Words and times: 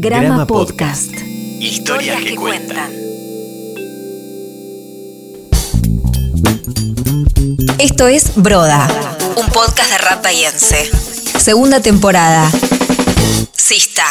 Grama 0.00 0.46
Podcast. 0.46 1.10
Historias 1.58 2.22
que 2.22 2.36
cuentan. 2.36 2.92
Esto 7.78 8.06
es 8.06 8.32
Broda, 8.36 8.88
un 9.34 9.46
podcast 9.48 9.90
de 9.90 9.98
rap 9.98 10.22
bahiense. 10.22 10.88
Segunda 11.36 11.80
temporada. 11.80 12.48
Sista. 13.52 14.04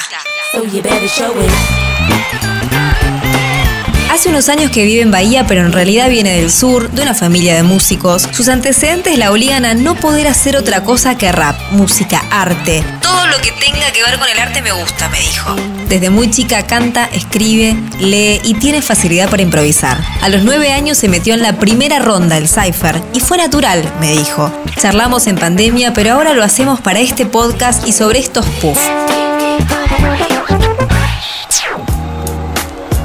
Hace 4.11 4.29
unos 4.29 4.49
años 4.49 4.71
que 4.71 4.83
vive 4.83 5.01
en 5.01 5.11
Bahía, 5.11 5.45
pero 5.47 5.61
en 5.61 5.71
realidad 5.71 6.09
viene 6.09 6.37
del 6.41 6.51
sur, 6.51 6.89
de 6.89 7.03
una 7.03 7.13
familia 7.13 7.55
de 7.55 7.63
músicos. 7.63 8.27
Sus 8.31 8.49
antecedentes 8.49 9.17
la 9.17 9.31
obligan 9.31 9.63
a 9.63 9.73
no 9.73 9.95
poder 9.95 10.27
hacer 10.27 10.57
otra 10.57 10.83
cosa 10.83 11.17
que 11.17 11.31
rap, 11.31 11.55
música, 11.71 12.21
arte. 12.29 12.83
Todo 13.01 13.27
lo 13.27 13.37
que 13.37 13.51
tenga 13.51 13.91
que 13.91 14.03
ver 14.03 14.17
con 14.17 14.27
el 14.27 14.39
arte 14.39 14.61
me 14.61 14.71
gusta, 14.71 15.07
me 15.09 15.19
dijo. 15.19 15.55
Desde 15.89 16.09
muy 16.09 16.29
chica 16.29 16.67
canta, 16.67 17.05
escribe, 17.05 17.77
lee 17.99 18.41
y 18.43 18.55
tiene 18.55 18.81
facilidad 18.81 19.29
para 19.29 19.41
improvisar. 19.41 19.97
A 20.21 20.27
los 20.27 20.43
nueve 20.43 20.73
años 20.73 20.97
se 20.97 21.07
metió 21.07 21.33
en 21.33 21.41
la 21.41 21.53
primera 21.53 21.99
ronda 21.99 22.35
del 22.35 22.49
Cypher 22.49 23.01
y 23.13 23.21
fue 23.21 23.37
natural, 23.37 23.89
me 24.01 24.11
dijo. 24.11 24.51
Charlamos 24.81 25.27
en 25.27 25.37
pandemia, 25.37 25.93
pero 25.93 26.11
ahora 26.13 26.33
lo 26.33 26.43
hacemos 26.43 26.81
para 26.81 26.99
este 26.99 27.25
podcast 27.25 27.87
y 27.87 27.93
sobre 27.93 28.19
estos 28.19 28.45
puff. 28.61 28.77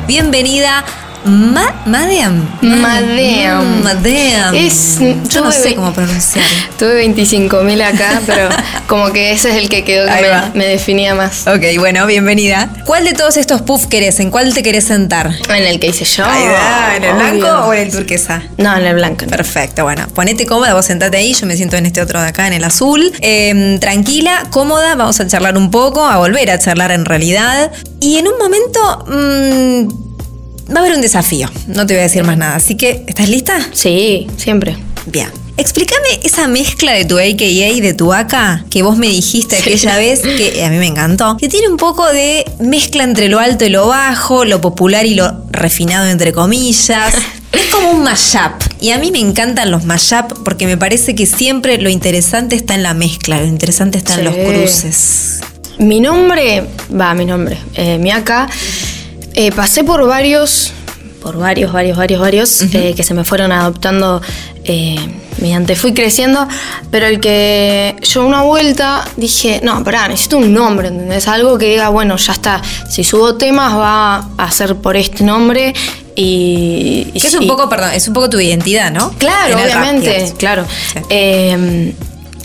Bienvenida. 0.08 0.84
Ma 1.24 1.72
Madeam. 1.86 2.44
Madeam. 2.62 3.82
Madeam. 3.84 4.54
Es- 4.54 4.98
Yo 5.28 5.40
no 5.42 5.52
sé 5.52 5.74
cómo 5.76 5.92
pronunciar. 5.92 6.44
Tuve 6.78 7.06
25.000 7.06 7.82
acá, 7.82 8.20
pero 8.26 8.48
como 8.88 9.12
que 9.12 9.30
ese 9.32 9.50
es 9.50 9.56
el 9.56 9.68
que 9.68 9.84
quedó 9.84 10.06
que 10.06 10.22
me, 10.54 10.58
me 10.58 10.66
definía 10.66 11.14
más. 11.14 11.46
Ok, 11.46 11.62
bueno, 11.78 12.06
bienvenida. 12.06 12.70
¿Cuál 12.86 13.04
de 13.04 13.12
todos 13.12 13.36
estos 13.36 13.62
puff 13.62 13.86
querés? 13.86 14.18
¿En 14.20 14.30
cuál 14.30 14.52
te 14.52 14.62
querés 14.64 14.84
sentar? 14.84 15.30
En 15.48 15.64
el 15.64 15.78
que 15.78 15.88
hice 15.88 16.04
yo. 16.04 16.24
Ahí 16.26 16.44
va, 16.46 16.96
¿En 16.96 17.04
el 17.04 17.10
obvio. 17.12 17.40
blanco 17.40 17.68
o 17.68 17.74
en 17.74 17.80
el 17.82 17.90
turquesa? 17.92 18.42
No, 18.58 18.76
en 18.76 18.84
el 18.84 18.94
blanco. 18.94 19.26
Perfecto, 19.26 19.84
bueno, 19.84 20.06
ponete 20.14 20.44
cómoda, 20.46 20.74
vos 20.74 20.86
sentate 20.86 21.16
ahí, 21.18 21.34
yo 21.34 21.46
me 21.46 21.56
siento 21.56 21.76
en 21.76 21.86
este 21.86 22.00
otro 22.00 22.20
de 22.20 22.28
acá, 22.28 22.46
en 22.48 22.52
el 22.54 22.64
azul. 22.64 23.12
Eh, 23.20 23.78
tranquila, 23.80 24.44
cómoda, 24.50 24.96
vamos 24.96 25.20
a 25.20 25.26
charlar 25.26 25.56
un 25.56 25.70
poco, 25.70 26.04
a 26.04 26.16
volver 26.18 26.50
a 26.50 26.58
charlar 26.58 26.90
en 26.90 27.04
realidad. 27.04 27.70
Y 28.00 28.18
en 28.18 28.26
un 28.26 28.34
momento 28.38 29.04
mm, 29.06 30.01
va 30.74 30.80
a 30.80 30.82
haber 30.84 30.94
un 30.94 31.02
desafío, 31.02 31.50
no 31.66 31.86
te 31.86 31.94
voy 31.94 32.00
a 32.00 32.04
decir 32.04 32.24
más 32.24 32.36
nada. 32.36 32.56
Así 32.56 32.76
que, 32.76 33.04
¿estás 33.06 33.28
lista? 33.28 33.58
Sí, 33.72 34.26
siempre. 34.36 34.76
Bien. 35.06 35.28
Explícame 35.58 36.20
esa 36.22 36.48
mezcla 36.48 36.92
de 36.92 37.04
tu 37.04 37.18
AKA 37.18 37.44
y 37.44 37.80
de 37.80 37.92
tu 37.92 38.12
AK 38.12 38.68
que 38.70 38.82
vos 38.82 38.96
me 38.96 39.08
dijiste 39.08 39.56
aquella 39.60 39.98
vez, 39.98 40.20
que 40.20 40.64
a 40.64 40.70
mí 40.70 40.78
me 40.78 40.86
encantó, 40.86 41.36
que 41.36 41.48
tiene 41.48 41.68
un 41.68 41.76
poco 41.76 42.10
de 42.10 42.44
mezcla 42.58 43.04
entre 43.04 43.28
lo 43.28 43.38
alto 43.38 43.64
y 43.64 43.68
lo 43.68 43.86
bajo, 43.86 44.44
lo 44.44 44.60
popular 44.60 45.04
y 45.04 45.14
lo 45.14 45.44
refinado 45.50 46.06
entre 46.06 46.32
comillas. 46.32 47.14
Es 47.52 47.66
como 47.66 47.90
un 47.90 48.02
mashup. 48.02 48.62
Y 48.80 48.92
a 48.92 48.98
mí 48.98 49.12
me 49.12 49.18
encantan 49.18 49.70
los 49.70 49.84
mashup 49.84 50.42
porque 50.42 50.66
me 50.66 50.78
parece 50.78 51.14
que 51.14 51.26
siempre 51.26 51.76
lo 51.76 51.90
interesante 51.90 52.56
está 52.56 52.74
en 52.74 52.82
la 52.82 52.94
mezcla, 52.94 53.38
lo 53.40 53.46
interesante 53.46 53.98
está 53.98 54.14
en 54.14 54.24
los 54.24 54.34
cruces. 54.34 55.40
Mi 55.78 56.00
nombre, 56.00 56.64
va, 56.98 57.12
mi 57.12 57.26
nombre, 57.26 57.58
eh, 57.74 57.98
mi 57.98 58.10
acá, 58.10 58.48
eh, 59.34 59.52
pasé 59.52 59.84
por 59.84 60.06
varios, 60.06 60.72
por 61.22 61.38
varios, 61.38 61.72
varios, 61.72 61.96
varios, 61.96 62.20
varios, 62.20 62.62
eh, 62.74 62.94
que 62.96 63.02
se 63.02 63.14
me 63.14 63.24
fueron 63.24 63.52
adoptando 63.52 64.20
eh, 64.64 64.96
mediante 65.40 65.76
fui 65.76 65.92
creciendo, 65.94 66.46
pero 66.90 67.06
el 67.06 67.18
que 67.20 67.96
yo 68.02 68.26
una 68.26 68.42
vuelta 68.42 69.04
dije, 69.16 69.60
no, 69.62 69.82
pará, 69.84 70.08
necesito 70.08 70.38
un 70.38 70.52
nombre, 70.52 70.88
¿entendés? 70.88 71.26
Algo 71.28 71.58
que 71.58 71.66
diga, 71.66 71.88
bueno, 71.88 72.16
ya 72.16 72.32
está, 72.32 72.62
si 72.90 73.02
subo 73.04 73.36
temas 73.36 73.74
va 73.76 74.28
a 74.36 74.50
ser 74.50 74.76
por 74.76 74.96
este 74.96 75.24
nombre 75.24 75.74
y... 76.14 77.08
y 77.14 77.20
Que 77.20 77.26
es 77.26 77.34
un 77.34 77.44
y- 77.44 77.48
poco, 77.48 77.68
perdón, 77.68 77.90
es 77.94 78.06
un 78.08 78.14
poco 78.14 78.28
tu 78.30 78.38
identidad, 78.40 78.90
¿no? 78.92 79.12
Claro, 79.18 79.54
rap, 79.56 79.64
obviamente, 79.64 80.32
claro. 80.38 80.64
Sí. 80.92 80.98
Eh, 81.08 81.94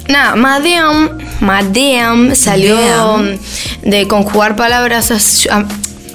nada, 0.07 0.35
Madeam, 0.35 1.17
Madeam 1.41 2.33
salió 2.35 2.77
de 3.83 4.07
conjugar 4.07 4.55
palabras. 4.55 5.11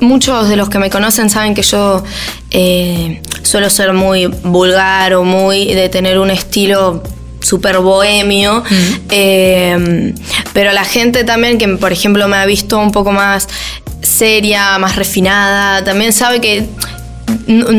Muchos 0.02 0.48
de 0.48 0.56
los 0.56 0.68
que 0.68 0.78
me 0.78 0.90
conocen 0.90 1.30
saben 1.30 1.54
que 1.54 1.62
yo 1.62 2.02
eh, 2.50 3.22
suelo 3.42 3.70
ser 3.70 3.92
muy 3.92 4.26
vulgar 4.26 5.14
o 5.14 5.24
muy 5.24 5.72
de 5.72 5.88
tener 5.88 6.18
un 6.18 6.30
estilo 6.30 7.02
súper 7.40 7.78
bohemio. 7.78 8.62
Eh, 9.10 10.12
pero 10.52 10.72
la 10.72 10.84
gente 10.84 11.24
también 11.24 11.56
que, 11.58 11.68
por 11.68 11.92
ejemplo, 11.92 12.26
me 12.28 12.36
ha 12.36 12.46
visto 12.46 12.78
un 12.78 12.90
poco 12.90 13.12
más 13.12 13.48
seria, 14.02 14.78
más 14.78 14.96
refinada, 14.96 15.84
también 15.84 16.12
sabe 16.12 16.40
que 16.40 16.66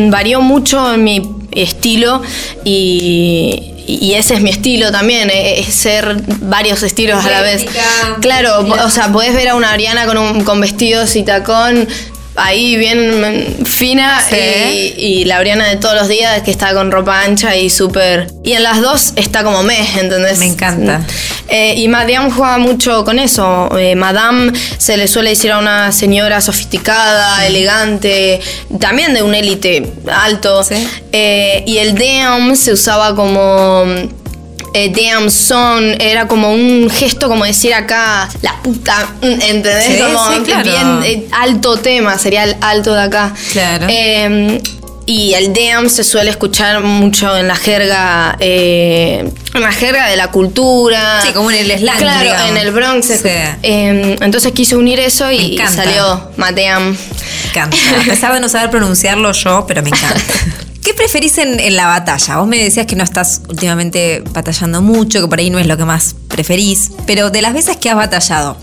varió 0.10 0.42
mucho 0.42 0.94
en 0.94 1.04
mi 1.04 1.22
estilo 1.52 2.22
y, 2.64 3.74
y 3.86 4.14
ese 4.14 4.36
es 4.36 4.42
mi 4.42 4.50
estilo 4.50 4.92
también, 4.92 5.30
eh, 5.30 5.60
es 5.60 5.74
ser 5.74 6.22
varios 6.42 6.84
estilos 6.84 7.24
a 7.26 7.30
la 7.30 7.42
vez. 7.42 7.66
Claro, 8.22 8.66
o 8.84 8.90
sea, 8.90 9.12
podés 9.12 9.34
ver 9.34 9.50
a 9.50 9.56
una 9.56 9.72
Ariana 9.72 10.06
con, 10.06 10.18
un, 10.18 10.44
con 10.44 10.62
vestidos 10.62 11.16
y 11.16 11.24
tacón 11.24 11.88
ahí 12.36 12.76
bien 12.78 13.58
fina 13.66 14.22
Sí. 14.28 14.36
y, 14.98 15.06
y 15.22 15.26
la 15.26 15.38
Ariana 15.38 15.68
de 15.70 15.76
todos 15.78 15.96
los 15.96 16.08
días 16.08 16.42
que 16.44 16.52
está 16.52 16.74
con 16.74 16.92
ropa 16.92 17.22
ancha 17.22 17.56
y 17.56 17.70
súper... 17.70 18.28
Y 18.44 18.54
en 18.54 18.64
las 18.64 18.82
dos 18.82 19.14
está 19.16 19.44
como 19.44 19.64
me, 19.64 19.80
¿entendés? 20.00 20.40
Me 20.40 20.46
encanta. 20.46 21.02
Eh, 21.48 21.76
y 21.78 21.88
Madame 21.88 22.32
juega 22.32 22.58
mucho 22.58 23.06
con 23.06 23.20
eso. 23.20 23.70
Eh, 23.78 23.96
Madame 23.96 24.52
se 24.78 24.98
le 24.98 25.08
suele 25.08 25.32
decir 25.32 25.52
a 25.52 25.60
una 25.60 25.92
señora 25.92 26.42
sofisticada, 26.42 27.46
elegante, 27.46 28.40
también 28.80 29.14
de 29.14 29.22
un 29.24 29.36
élite 29.36 29.94
alto. 30.12 30.64
Sí. 30.64 30.88
Eh, 31.12 31.64
y 31.68 31.78
el 31.78 31.96
damn 31.96 32.56
se 32.56 32.74
usaba 32.74 33.16
como. 33.16 33.86
Eh, 34.74 34.92
damn 34.92 35.30
son, 35.30 36.00
era 36.02 36.28
como 36.28 36.52
un 36.52 36.90
gesto 36.90 37.28
como 37.30 37.46
decir 37.46 37.74
acá, 37.74 38.28
la 38.42 38.56
puta, 38.64 39.08
mm, 39.22 39.26
¿entendés? 39.26 39.86
Sí, 39.86 40.00
como 40.00 40.32
sí, 40.34 40.42
claro. 40.44 40.64
bien 40.64 41.04
eh, 41.04 41.28
alto 41.32 41.78
tema, 41.78 42.18
sería 42.18 42.44
el 42.44 42.56
alto 42.62 42.94
de 42.94 43.02
acá. 43.02 43.34
Claro. 43.52 43.86
Eh, 43.90 44.62
y 45.06 45.34
el 45.34 45.54
damn 45.54 45.90
se 45.90 46.04
suele 46.06 46.30
escuchar 46.30 46.82
mucho 46.82 47.36
en 47.36 47.48
la 47.50 47.58
jerga, 47.58 48.38
eh, 48.40 49.30
en 49.54 49.62
la 49.62 49.72
jerga 49.74 50.08
de 50.08 50.16
la 50.16 50.32
cultura. 50.32 51.22
Sí, 51.22 51.34
como 51.34 51.52
en 51.52 51.58
el 51.70 51.78
slang, 51.78 51.98
Claro, 51.98 52.22
digamos. 52.24 52.50
en 52.50 52.58
el 52.58 52.72
Bronx. 52.72 53.08
Sí. 53.08 53.20
Eh, 53.26 54.16
entonces 54.22 54.54
quise 54.54 54.78
unir 54.78 55.00
eso 55.00 55.30
y 55.30 55.58
salió 55.70 56.32
Mateam. 56.38 56.92
Me 56.92 57.50
encanta. 57.50 57.78
A 58.02 58.04
pesar 58.06 58.34
de 58.34 58.40
no 58.40 58.48
saber 58.48 58.70
pronunciarlo 58.70 59.32
yo, 59.34 59.66
pero 59.68 59.82
me 59.84 59.90
encanta. 59.90 60.22
¿Qué 60.84 60.94
preferís 60.94 61.38
en, 61.38 61.76
la 61.78 61.86
batalla? 61.86 62.38
Vos 62.38 62.48
me 62.48 62.62
decías 62.62 62.86
que 62.86 62.98
no 62.98 63.06
estás 63.06 63.42
últimamente 63.48 64.22
batallando 64.32 64.82
mucho, 64.82 65.22
que 65.22 65.28
por 65.28 65.40
ahí 65.40 65.50
no 65.50 65.58
es 65.58 65.66
lo 65.66 65.78
que 65.78 65.86
más 65.86 66.16
preferís, 66.28 66.92
pero 67.06 67.30
de 67.30 67.42
las 67.42 67.54
veces 67.54 67.78
que 67.78 67.90
has 67.90 67.96
batallado, 67.96 68.58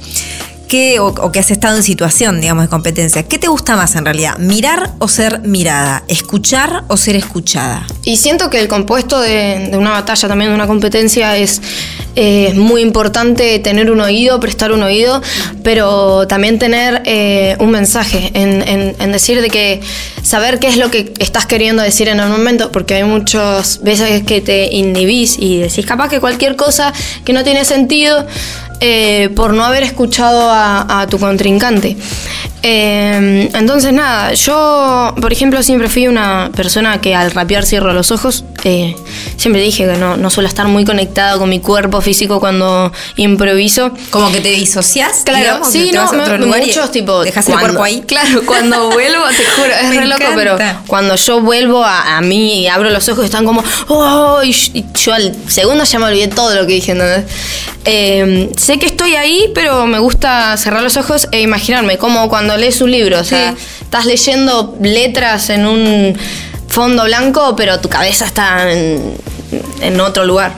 ¿qué, 0.71 1.01
o, 1.01 1.33
que 1.33 1.41
has 1.41 1.51
estado 1.51 1.77
en 1.77 1.83
situación, 1.83 2.41
digamos, 2.41 2.65
de 2.65 2.69
competencia, 2.69 3.25
¿qué 3.25 3.39
te 3.39 3.49
gusta 3.49 3.75
más 3.77 3.97
en 3.97 4.05
realidad? 4.05 4.39
¿Mirar 4.39 4.93
o 5.01 5.09
ser 5.09 5.41
mirada? 5.41 6.05
¿Escuchar 6.07 6.85
o 6.87 6.97
ser 6.97 7.17
escuchada? 7.17 7.87
Y 8.05 8.17
siento 8.17 8.49
que 8.51 8.61
el 8.61 8.69
compuesto 8.69 9.21
de, 9.21 9.71
una 9.75 9.91
batalla, 9.91 10.29
también 10.29 10.51
de 10.53 10.55
una 10.55 10.69
competencia, 10.69 11.37
es 11.37 11.61
muy 12.55 12.83
importante 12.83 13.59
tener 13.61 13.91
un 13.91 14.01
oído, 14.01 14.39
prestar 14.41 14.73
un 14.73 14.83
oído, 14.83 15.21
pero 15.65 16.27
también 16.29 16.59
tener 16.59 17.03
eh, 17.05 17.57
un 17.61 17.71
mensaje, 17.71 18.31
en, 18.35 18.63
en- 18.69 18.95
en 18.99 19.13
decir 19.13 19.41
de 19.41 19.49
que 19.49 19.81
saber 20.23 20.59
qué 20.61 20.69
es 20.69 20.77
lo 20.77 20.91
que 20.91 21.13
estás 21.19 21.47
queriendo 21.47 21.83
decir 21.83 22.09
en 22.09 22.21
el 22.21 22.29
momento, 22.29 22.71
porque 22.71 22.95
hay 22.95 23.05
muchas 23.05 23.83
veces 23.83 24.23
que 24.25 24.41
te 24.41 24.67
inhibís 24.73 25.37
y 25.39 25.59
decís 25.59 25.85
capaz 25.87 26.09
que 26.11 26.21
cualquier 26.21 26.55
cosa 26.57 26.93
que 27.25 27.33
no 27.33 27.43
tiene 27.43 27.65
sentido 27.65 28.27
eh, 28.81 29.29
por 29.37 29.53
no 29.53 29.65
haber 29.65 29.83
escuchado 29.83 30.51
a, 30.51 31.01
a 31.01 31.07
tu 31.07 31.19
contrincante. 31.19 31.97
Eh, 32.63 33.49
entonces, 33.55 33.93
nada, 33.93 34.35
yo, 34.35 35.15
por 35.21 35.33
ejemplo, 35.33 35.63
siempre 35.63 35.89
fui 35.89 36.07
una 36.09 36.51
persona 36.55 37.01
que 37.01 37.15
al 37.15 37.31
rapear 37.31 37.65
cierro 37.65 37.93
los 37.93 38.11
ojos. 38.11 38.45
Eh, 38.65 38.95
siempre 39.39 39.63
dije 39.63 39.87
que 39.87 39.97
no, 39.97 40.17
no 40.19 40.29
suelo 40.29 40.49
estar 40.49 40.69
muy 40.69 40.85
conectado 40.85 41.39
con 41.39 41.49
mi 41.49 41.61
cuerpo 41.61 42.01
físico 42.03 42.39
cuando 42.41 42.93
improviso. 43.17 43.93
Como 44.11 44.31
que 44.31 44.41
te 44.41 44.51
disocias, 44.51 45.23
Claro, 45.25 45.41
digamos, 45.41 45.73
sí, 45.73 45.91
no, 45.93 46.13
me- 46.13 46.47
muchos 46.47 46.91
tipo. 46.93 47.23
dejas 47.25 47.49
el 47.49 47.59
cuerpo 47.59 47.83
ahí. 47.83 48.03
Claro, 48.07 48.43
cuando 48.45 48.91
vuelvo, 48.93 49.25
te 49.29 49.45
juro, 49.45 49.71
es 49.83 49.89
Me 49.89 50.01
re 50.01 50.07
loco, 50.07 50.25
pero 50.35 50.59
cuando 50.87 51.17
yo 51.17 51.41
vuelvo 51.41 51.83
a, 51.85 52.19
a 52.19 52.21
mí 52.21 52.61
y 52.63 52.67
abro 52.69 52.91
los 52.91 53.09
ojos, 53.09 53.25
están 53.25 53.47
como, 53.47 53.65
oh, 53.89 54.43
y 54.43 54.51
y 54.75 54.85
yo 54.95 55.15
al 55.15 55.35
segundo 55.49 55.85
ya 55.85 55.99
me 55.99 56.05
olvidé 56.07 56.29
todo 56.29 56.55
lo 56.55 56.67
que 56.67 56.75
dije, 56.75 56.93
¿entendés? 56.93 57.25
Eh, 57.87 58.51
sé 58.59 58.79
que 58.79 58.85
estoy 58.87 59.15
ahí, 59.15 59.51
pero 59.55 59.87
me 59.87 59.99
gusta 59.99 60.55
cerrar 60.59 60.83
los 60.83 60.99
ojos 60.99 61.29
e 61.33 61.41
imaginarme, 61.41 61.97
como 61.97 62.29
cuando 62.29 62.50
lees 62.57 62.81
un 62.81 62.91
libro, 62.91 63.21
o 63.21 63.25
sea, 63.25 63.55
Sí. 63.57 63.65
estás 63.83 64.07
leyendo 64.07 64.77
letras 64.81 65.51
en 65.51 65.67
un 65.67 66.17
fondo 66.69 67.05
blanco, 67.05 67.55
pero 67.57 67.81
tu 67.81 67.89
cabeza 67.89 68.25
está 68.27 68.71
en, 68.73 69.15
en 69.83 70.01
otro 70.01 70.25
lugar. 70.25 70.55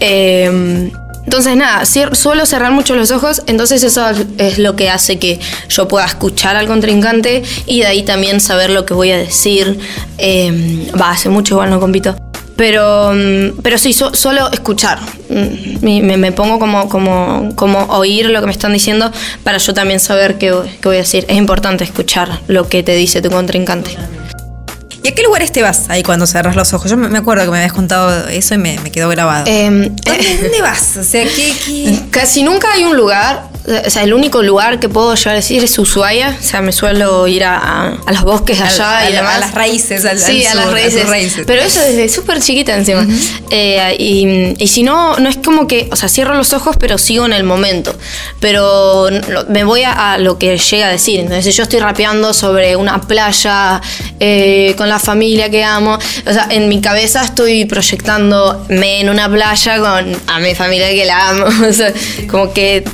Eh, 0.00 0.90
Entonces 1.24 1.56
nada, 1.56 1.84
suelo 1.84 2.46
cerrar 2.46 2.70
mucho 2.70 2.94
los 2.94 3.10
ojos, 3.10 3.42
entonces 3.48 3.82
eso 3.82 4.06
es 4.38 4.58
lo 4.58 4.76
que 4.76 4.88
hace 4.90 5.18
que 5.18 5.40
yo 5.68 5.88
pueda 5.88 6.06
escuchar 6.06 6.54
al 6.54 6.68
contrincante 6.68 7.42
y 7.66 7.80
de 7.80 7.86
ahí 7.86 8.04
también 8.04 8.40
saber 8.40 8.70
lo 8.70 8.86
que 8.86 8.94
voy 8.94 9.10
a 9.10 9.18
decir. 9.18 9.76
Eh, 10.18 10.88
Va, 10.98 11.10
hace 11.10 11.28
mucho 11.28 11.54
igual 11.54 11.70
no 11.70 11.80
compito. 11.80 12.14
Pero, 12.56 13.12
mm, 13.14 13.60
pero 13.62 13.76
sí, 13.78 13.92
so- 13.92 14.14
solo 14.14 14.50
escuchar. 14.50 14.98
Mm, 15.28 15.84
Me, 15.84 16.02
me- 16.02 16.16
me 16.16 16.32
pongo 16.32 16.58
como, 16.58 16.88
como, 16.88 17.54
como 17.54 17.84
oír 17.84 18.30
lo 18.30 18.40
que 18.40 18.46
me 18.46 18.52
están 18.52 18.72
diciendo 18.72 19.12
para 19.44 19.58
yo 19.58 19.74
también 19.74 20.00
saber 20.00 20.38
qué, 20.38 20.54
qué 20.80 20.88
voy 20.88 20.96
a 20.96 21.00
decir. 21.00 21.24
Es 21.28 21.36
importante 21.36 21.84
escuchar 21.84 22.40
lo 22.48 22.68
que 22.68 22.82
te 22.82 22.94
dice 22.96 23.20
tu 23.20 23.30
contrincante. 23.30 23.90
¿Y 25.02 25.08
a 25.08 25.14
qué 25.14 25.22
lugares 25.22 25.52
te 25.52 25.62
vas 25.62 25.88
ahí 25.88 26.02
cuando 26.02 26.26
cerras 26.26 26.56
los 26.56 26.72
ojos? 26.72 26.90
Yo 26.90 26.96
me 26.96 27.16
acuerdo 27.18 27.44
que 27.44 27.50
me 27.52 27.58
habías 27.58 27.72
contado 27.72 28.26
eso 28.28 28.54
y 28.54 28.58
me, 28.58 28.78
me 28.80 28.90
quedó 28.90 29.08
grabado. 29.08 29.44
Em, 29.46 29.94
¿Dónde, 29.94 30.38
dónde 30.42 30.62
vas? 30.62 30.96
O 30.96 31.04
sea, 31.04 31.24
¿qué, 31.24 31.54
qué? 31.64 32.00
Casi 32.10 32.42
nunca 32.42 32.72
hay 32.72 32.84
un 32.84 32.96
lugar, 32.96 33.44
o 33.86 33.90
sea, 33.90 34.02
el 34.04 34.14
único 34.14 34.42
lugar 34.42 34.78
que 34.80 34.88
puedo 34.88 35.14
llegar 35.14 35.32
a 35.32 35.36
decir 35.36 35.62
es 35.64 35.78
Ushuaia. 35.78 36.36
O 36.38 36.42
sea, 36.42 36.60
me 36.62 36.72
suelo 36.72 37.26
ir 37.26 37.44
a, 37.44 37.56
a- 37.58 37.98
a 38.06 38.12
los 38.12 38.22
bosques 38.22 38.60
allá 38.60 38.98
A- 38.98 39.10
y 39.10 39.12
demás. 39.12 39.36
a 39.36 39.38
las 39.40 39.54
raíces, 39.54 40.04
al- 40.04 40.18
sí, 40.18 40.44
al 40.44 40.58
a 40.58 40.62
sur, 40.64 40.72
las 40.72 40.94
a 40.96 41.06
raíces. 41.08 41.44
Pero 41.46 41.62
eso 41.62 41.80
desde 41.80 42.08
súper 42.08 42.40
chiquita 42.40 42.76
encima. 42.76 43.06
Eh, 43.50 43.96
y, 43.98 44.54
y 44.62 44.68
si 44.68 44.82
no, 44.82 45.16
no 45.18 45.28
es 45.28 45.36
como 45.38 45.66
que, 45.66 45.88
o 45.90 45.96
sea, 45.96 46.08
cierro 46.08 46.34
los 46.34 46.52
ojos, 46.52 46.76
pero 46.78 46.98
sigo 46.98 47.26
en 47.26 47.32
el 47.32 47.44
momento. 47.44 47.94
Pero 48.40 49.08
me 49.48 49.64
voy 49.64 49.82
a, 49.84 50.18
lo 50.18 50.38
que 50.38 50.56
llega 50.58 50.86
a 50.86 50.90
decir. 50.90 51.20
Entonces, 51.20 51.44
si 51.44 51.52
yo 51.52 51.64
estoy 51.64 51.80
rapeando 51.80 52.32
sobre 52.34 52.76
una 52.76 53.00
playa 53.00 53.80
eh, 54.20 54.74
con 54.76 54.88
la 54.88 54.98
familia 54.98 55.50
que 55.50 55.64
amo, 55.64 55.94
o 56.26 56.32
sea, 56.32 56.46
en 56.50 56.68
mi 56.68 56.80
cabeza 56.80 57.24
estoy 57.24 57.64
proyectándome 57.64 59.00
en 59.00 59.08
una 59.08 59.28
playa 59.28 59.78
con 59.78 60.16
a 60.26 60.38
mi 60.40 60.54
familia 60.54 60.90
que 60.90 61.04
la 61.04 61.28
amo. 61.30 61.46
O 61.68 61.72
sea, 61.72 61.92
como 62.30 62.52
que 62.52 62.84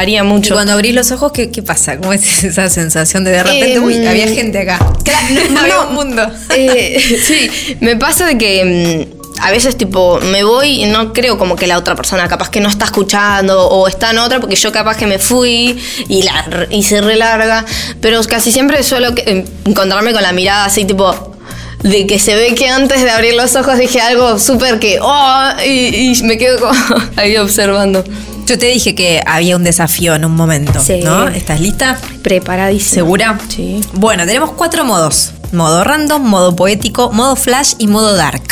varía 0.00 0.20
Y 0.20 0.26
mucho. 0.26 0.54
cuando 0.54 0.72
abrís 0.72 0.94
los 0.94 1.10
ojos, 1.12 1.32
¿qué, 1.32 1.50
qué 1.50 1.62
pasa? 1.62 1.98
¿Cómo 1.98 2.12
es 2.12 2.44
esa 2.50 2.68
sensación 2.68 3.24
de 3.24 3.30
de 3.32 3.42
repente, 3.42 3.74
Em, 3.74 3.84
uy, 3.84 4.06
había 4.06 4.26
gente 4.28 4.58
acá? 4.58 4.78
no, 5.52 5.60
había 5.60 5.74
no. 5.76 5.88
un 5.88 5.94
mundo. 5.94 6.22
Eh, 6.56 6.98
sí, 7.26 7.76
me 7.80 7.96
pasa 7.96 8.26
de 8.26 8.36
que 8.38 9.06
mm, 9.14 9.20
a 9.42 9.50
veces 9.50 9.76
tipo 9.76 10.18
me 10.20 10.42
voy 10.42 10.82
y 10.82 10.86
no 10.86 11.12
creo 11.12 11.38
como 11.38 11.56
que 11.56 11.66
la 11.66 11.78
otra 11.78 11.94
persona 11.96 12.28
capaz 12.28 12.50
que 12.50 12.60
no 12.60 12.68
está 12.68 12.84
escuchando 12.86 13.68
o 13.68 13.88
está 13.88 14.10
en 14.10 14.18
otra 14.18 14.38
porque 14.40 14.56
yo 14.56 14.70
capaz 14.72 14.96
que 14.96 15.06
me 15.06 15.18
fui 15.18 15.78
y 16.08 16.22
la 16.22 16.66
hice 16.70 17.00
re 17.00 17.16
larga, 17.16 17.64
pero 18.02 18.22
casi 18.24 18.52
siempre 18.52 18.82
suelo 18.82 19.14
que- 19.14 19.22
eh, 19.26 19.44
encontrarme 19.64 20.12
con 20.12 20.22
la 20.22 20.32
mirada 20.32 20.64
así 20.66 20.84
tipo 20.84 21.36
de 21.82 22.06
que 22.06 22.18
se 22.18 22.34
ve 22.34 22.54
que 22.54 22.68
antes 22.68 23.02
de 23.02 23.10
abrir 23.10 23.32
los 23.34 23.56
ojos 23.56 23.78
dije 23.78 24.00
algo 24.02 24.38
súper 24.38 24.78
que 24.78 24.98
oh 25.00 25.48
y, 25.66 26.12
y 26.12 26.22
me 26.24 26.36
quedo 26.36 26.70
ahí 27.16 27.38
observando. 27.38 28.04
Yo 28.50 28.58
te 28.58 28.66
dije 28.66 28.96
que 28.96 29.22
había 29.24 29.54
un 29.54 29.62
desafío 29.62 30.16
en 30.16 30.24
un 30.24 30.34
momento, 30.34 30.80
Sí. 30.80 31.02
¿no? 31.04 31.28
¿Estás 31.28 31.60
lista? 31.60 31.96
Preparadísima. 32.20 32.94
¿Segura? 32.94 33.38
Sí. 33.48 33.80
Bueno, 33.92 34.26
tenemos 34.26 34.50
cuatro 34.54 34.84
modos. 34.84 35.30
Modo 35.52 35.84
random, 35.84 36.20
modo 36.28 36.56
poético, 36.56 37.12
modo 37.12 37.36
flash 37.36 37.74
y 37.78 37.86
modo 37.86 38.16
dark. 38.16 38.42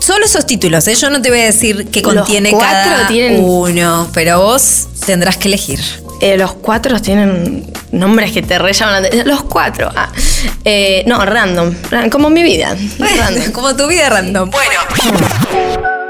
Solo 0.00 0.24
esos 0.24 0.44
títulos, 0.44 0.88
¿eh? 0.88 0.96
Yo 0.96 1.08
no 1.08 1.22
te 1.22 1.30
voy 1.30 1.38
a 1.38 1.44
decir 1.44 1.86
qué 1.92 2.00
Los 2.02 2.14
contiene 2.14 2.50
cuatro 2.50 2.68
cada 2.90 3.06
tienen- 3.06 3.44
uno, 3.44 4.08
pero 4.12 4.40
vos 4.42 4.88
tendrás 5.06 5.36
que 5.36 5.46
elegir. 5.46 5.78
Eh, 6.20 6.36
los 6.36 6.54
cuatro 6.54 7.00
tienen 7.00 7.72
nombres 7.92 8.32
que 8.32 8.42
te 8.42 8.58
re 8.58 8.72
llaman 8.72 8.94
la 9.02 9.06
atención. 9.06 9.28
Los 9.28 9.42
cuatro. 9.44 9.88
ah. 9.94 10.10
Eh, 10.64 11.04
no, 11.06 11.24
random. 11.24 11.72
Ra- 11.92 12.10
Como 12.10 12.28
mi 12.28 12.42
vida. 12.42 12.76
Random. 12.98 13.52
Como 13.52 13.76
tu 13.76 13.86
vida 13.86 14.08
random. 14.08 14.50
Bueno. 14.50 16.00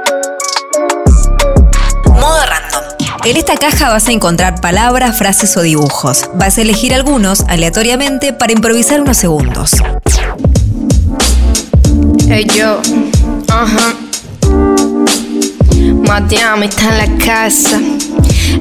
En 3.24 3.36
esta 3.36 3.56
caja 3.56 3.88
vas 3.88 4.08
a 4.08 4.12
encontrar 4.12 4.60
palabras, 4.60 5.16
frases 5.16 5.56
o 5.56 5.62
dibujos. 5.62 6.28
Vas 6.34 6.58
a 6.58 6.62
elegir 6.62 6.92
algunos 6.92 7.42
aleatoriamente 7.42 8.32
para 8.32 8.52
improvisar 8.52 9.00
unos 9.00 9.16
segundos. 9.16 9.70
Hey, 12.28 12.48
yo. 12.52 12.80
Ajá. 13.48 13.94
Matiami 16.04 16.66
está 16.66 16.88
en 16.88 16.98
la 16.98 17.24
casa. 17.24 17.80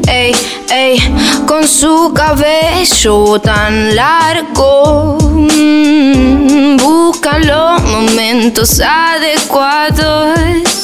Ey, 0.07 0.35
ey, 0.69 0.99
con 1.47 1.67
su 1.67 2.13
cabello 2.13 3.41
tan 3.41 3.95
largo. 3.95 5.17
mm, 5.21 6.77
busca 6.77 7.39
los 7.39 7.81
momentos 7.81 8.79
adecuados. 8.79 10.80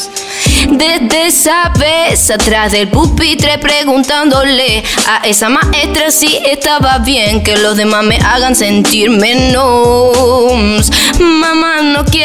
Desde 0.78 1.26
esa 1.26 1.70
vez 1.70 2.30
atrás 2.30 2.72
del 2.72 2.88
pupitre 2.90 3.58
preguntándole 3.58 4.84
a 5.08 5.26
esa 5.28 5.50
maestra 5.50 6.12
si 6.12 6.38
estaba 6.46 7.00
bien 7.00 7.42
que 7.42 7.58
los 7.58 7.78
demás 7.78 8.04
me 8.04 8.18
hagan 8.18 8.56
sentir 8.56 9.10
menos. 9.10 10.92
Mamá, 11.20 11.82
no 11.82 12.06
quiero 12.06 12.17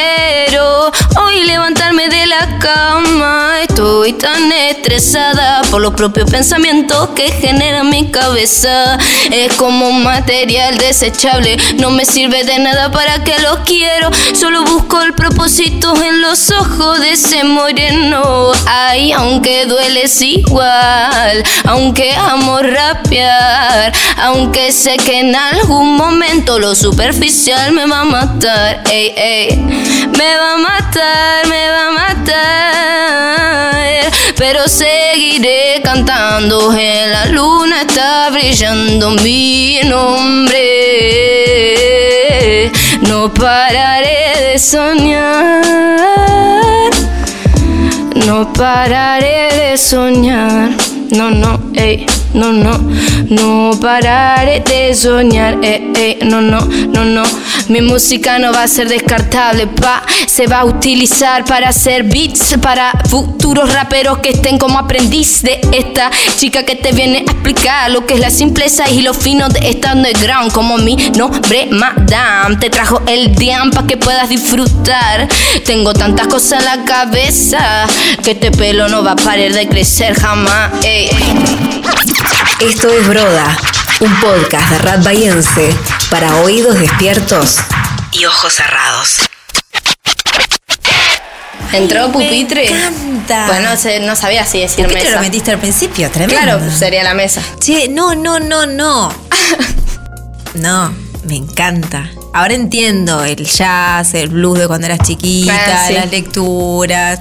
Estoy 4.02 4.19
tan 4.19 4.50
estresada 4.50 5.62
por 5.70 5.81
los 5.81 5.94
propios 5.94 6.28
pensamientos 6.28 7.10
que 7.10 7.31
genera 7.31 7.84
mi 7.84 8.10
cabeza. 8.10 8.99
Es 9.31 9.52
como 9.52 9.90
un 9.90 10.02
material 10.02 10.76
desechable, 10.76 11.56
no 11.76 11.90
me 11.90 12.04
sirve 12.04 12.43
de 12.43 12.58
nada 12.58 12.90
para 12.90 13.22
que 13.22 13.38
lo 13.38 13.62
quiero. 13.62 14.10
Solo 14.34 14.64
busco 14.64 15.00
el 15.02 15.14
propósito 15.14 15.94
en 16.02 16.20
los 16.20 16.50
ojos 16.50 16.99
de 16.99 17.12
ese 17.12 17.44
moreno. 17.44 18.50
Ay, 18.66 19.12
aunque 19.12 19.66
dueles 19.66 20.20
igual, 20.20 21.44
aunque 21.62 22.12
amo 22.12 22.58
rapear, 22.58 23.93
aunque 24.16 24.72
sé 24.72 24.96
que 24.96 25.20
en 25.20 25.37
algún 25.37 25.96
momento 25.96 26.58
lo 26.58 26.75
superficial 26.75 27.70
me 27.70 27.87
va 27.87 28.00
a 28.00 28.05
matar. 28.05 28.82
Ey, 28.90 29.12
ey, 29.16 29.56
me 29.58 30.37
va 30.38 30.55
a 30.55 30.56
matar, 30.56 31.46
me 31.46 31.69
va 31.70 31.87
a 31.87 31.90
matar. 31.93 32.92
Pero 34.37 34.67
seguiré 34.67 35.81
cantando, 35.82 36.73
en 36.73 37.11
la 37.12 37.26
luna 37.26 37.82
está 37.82 38.31
brillando 38.31 39.11
mi 39.23 39.81
nombre. 39.84 40.61
No 43.08 43.32
pararé 43.32 44.52
de 44.52 44.58
soñar. 44.58 45.62
No 48.26 48.52
pararé 48.52 49.49
de 49.55 49.76
soñar. 49.76 50.70
No, 51.11 51.31
no, 51.31 51.61
ey, 51.75 52.06
no, 52.32 52.52
no, 52.52 52.79
no 53.29 53.79
pararé 53.79 54.61
de 54.61 54.94
soñar, 54.94 55.58
ey, 55.62 55.93
ey, 55.94 56.19
no, 56.25 56.40
no, 56.40 56.61
no, 56.61 57.05
no. 57.05 57.23
Mi 57.69 57.81
música 57.81 58.39
no 58.39 58.53
va 58.53 58.65
a 58.65 58.69
ser 58.69 58.89
descartable, 58.89 59.67
pa. 59.67 60.03
Se 60.27 60.46
va 60.46 60.60
a 60.60 60.65
utilizar 60.65 61.44
para 61.44 61.69
hacer 61.69 62.05
beats 62.05 62.56
para 62.60 62.93
futuros 63.08 63.72
raperos 63.72 64.19
que 64.19 64.31
estén 64.31 64.58
como 64.58 64.79
aprendiz 64.79 65.43
de 65.43 65.60
esta 65.72 66.10
chica 66.36 66.65
que 66.65 66.77
te 66.77 66.93
viene 66.93 67.19
a 67.19 67.32
explicar 67.32 67.91
lo 67.91 68.06
que 68.06 68.15
es 68.15 68.20
la 68.20 68.31
simpleza 68.31 68.89
y 68.91 69.03
lo 69.03 69.15
fino 69.15 69.48
de 69.48 69.70
esta 69.70 69.93
underground. 69.93 70.53
Como 70.53 70.79
mi 70.79 70.96
nombre, 71.17 71.69
Madame, 71.70 72.56
te 72.56 72.70
trajo 72.70 73.03
el 73.06 73.34
diam 73.34 73.70
para 73.70 73.86
que 73.86 73.96
puedas 73.96 74.29
disfrutar. 74.29 75.29
Tengo 75.65 75.93
tantas 75.93 76.27
cosas 76.27 76.60
en 76.60 76.65
la 76.65 76.84
cabeza 76.84 77.86
que 78.22 78.32
este 78.32 78.51
pelo 78.51 78.89
no 78.89 79.03
va 79.03 79.13
a 79.13 79.17
parar 79.17 79.53
de 79.53 79.69
crecer 79.69 80.15
jamás. 80.19 80.72
Esto 82.60 82.89
es 82.89 83.08
Broda, 83.08 83.56
un 84.03 84.21
podcast 84.21 84.71
de 84.71 84.79
Rat 84.79 85.05
Bayense 85.05 85.75
para 86.11 86.37
oídos 86.37 86.79
despiertos 86.79 87.59
y 88.13 88.25
ojos 88.25 88.53
cerrados. 88.55 89.19
Entró 91.73 92.11
pupitre. 92.13 92.71
Me 92.71 92.77
encanta. 92.87 93.44
Pues 93.47 93.61
no, 93.63 93.77
sé, 93.77 94.01
no 94.01 94.15
sabía 94.17 94.44
si 94.44 94.59
decir 94.61 94.85
¿Por 94.85 94.94
qué 94.94 95.01
te 95.01 95.05
mesa. 95.05 95.17
lo 95.17 95.23
metiste 95.23 95.51
al 95.53 95.59
principio? 95.59 96.11
Tremendo. 96.11 96.43
Claro, 96.43 96.61
sería 96.77 97.03
la 97.03 97.15
mesa. 97.15 97.41
Che, 97.61 97.89
no, 97.89 98.15
no, 98.15 98.39
no, 98.41 98.67
no. 98.67 99.13
No, 100.55 100.93
me 101.25 101.37
encanta. 101.37 102.11
Ahora 102.35 102.53
entiendo 102.53 103.25
el 103.25 103.47
jazz, 103.47 104.13
el 104.13 104.29
blues 104.29 104.59
de 104.59 104.67
cuando 104.67 104.87
eras 104.87 104.99
chiquita, 104.99 105.55
Ah, 105.55 105.85
sí. 105.89 105.94
las 105.94 106.11
lecturas, 106.11 107.21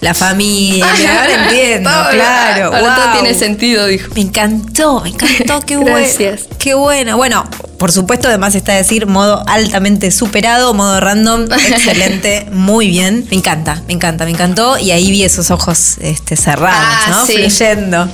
la 0.00 0.14
familia. 0.14 0.86
Ahora 1.20 1.44
entiendo, 1.44 1.90
claro. 2.10 2.66
Ahora 2.74 2.94
todo 2.94 3.12
tiene 3.20 3.38
sentido, 3.38 3.86
dijo. 3.86 4.12
Me 4.14 4.22
encantó, 4.22 5.00
me 5.02 5.10
encantó, 5.10 5.60
qué 5.66 5.76
bueno. 5.76 5.98
Gracias. 5.98 6.42
Qué 6.58 6.74
bueno. 6.74 7.16
Bueno, 7.16 7.48
por 7.78 7.92
supuesto, 7.92 8.28
además 8.28 8.54
está 8.54 8.74
decir 8.74 9.06
modo 9.06 9.42
altamente 9.46 10.10
superado, 10.10 10.74
modo 10.74 11.00
random, 11.00 11.46
excelente, 11.52 12.46
muy 12.52 12.88
bien. 12.88 13.26
Me 13.30 13.36
encanta, 13.36 13.82
me 13.86 13.94
encanta, 13.94 14.24
me 14.24 14.30
encantó. 14.30 14.78
Y 14.78 14.90
ahí 14.90 15.10
vi 15.10 15.24
esos 15.24 15.50
ojos 15.50 15.96
este, 16.00 16.36
cerrados, 16.36 16.78
Ah, 16.80 17.06
¿no? 17.10 17.26
sí. 17.26 17.34
Fluyendo. 17.34 18.08